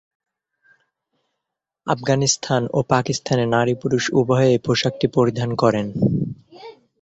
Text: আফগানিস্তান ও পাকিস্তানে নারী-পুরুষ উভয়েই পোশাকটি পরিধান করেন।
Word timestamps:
আফগানিস্তান 1.87 2.63
ও 2.73 2.79
পাকিস্তানে 2.89 3.45
নারী-পুরুষ 3.47 4.03
উভয়েই 4.19 4.57
পোশাকটি 4.57 5.07
পরিধান 5.07 5.49
করেন। 5.55 5.87